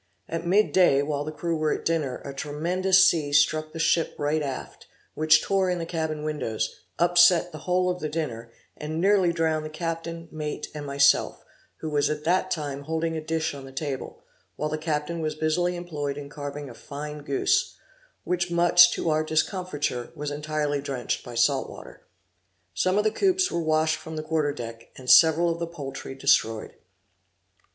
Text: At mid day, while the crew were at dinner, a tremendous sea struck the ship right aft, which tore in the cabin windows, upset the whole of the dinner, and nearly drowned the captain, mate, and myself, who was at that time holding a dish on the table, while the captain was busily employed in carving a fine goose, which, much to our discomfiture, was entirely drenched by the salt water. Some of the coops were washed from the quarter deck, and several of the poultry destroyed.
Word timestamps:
At 0.27 0.47
mid 0.47 0.71
day, 0.71 1.03
while 1.03 1.23
the 1.23 1.31
crew 1.31 1.55
were 1.55 1.71
at 1.71 1.85
dinner, 1.85 2.23
a 2.25 2.33
tremendous 2.33 3.05
sea 3.05 3.31
struck 3.31 3.71
the 3.71 3.77
ship 3.77 4.15
right 4.17 4.41
aft, 4.41 4.87
which 5.13 5.43
tore 5.43 5.69
in 5.69 5.77
the 5.77 5.85
cabin 5.85 6.23
windows, 6.23 6.75
upset 6.97 7.51
the 7.51 7.59
whole 7.69 7.87
of 7.87 7.99
the 7.99 8.09
dinner, 8.09 8.51
and 8.75 8.99
nearly 8.99 9.31
drowned 9.31 9.63
the 9.63 9.69
captain, 9.69 10.27
mate, 10.31 10.69
and 10.73 10.87
myself, 10.87 11.45
who 11.81 11.89
was 11.91 12.09
at 12.09 12.23
that 12.23 12.49
time 12.49 12.85
holding 12.85 13.15
a 13.15 13.21
dish 13.23 13.53
on 13.53 13.63
the 13.65 13.71
table, 13.71 14.23
while 14.55 14.69
the 14.69 14.77
captain 14.79 15.19
was 15.21 15.35
busily 15.35 15.75
employed 15.75 16.17
in 16.17 16.29
carving 16.29 16.67
a 16.67 16.73
fine 16.73 17.19
goose, 17.19 17.77
which, 18.23 18.49
much 18.49 18.91
to 18.93 19.11
our 19.11 19.23
discomfiture, 19.23 20.11
was 20.15 20.31
entirely 20.31 20.81
drenched 20.81 21.23
by 21.23 21.33
the 21.33 21.37
salt 21.37 21.69
water. 21.69 22.01
Some 22.73 22.97
of 22.97 23.03
the 23.03 23.11
coops 23.11 23.51
were 23.51 23.61
washed 23.61 23.97
from 23.97 24.15
the 24.15 24.23
quarter 24.23 24.51
deck, 24.51 24.89
and 24.97 25.07
several 25.11 25.51
of 25.51 25.59
the 25.59 25.67
poultry 25.67 26.15
destroyed. 26.15 26.73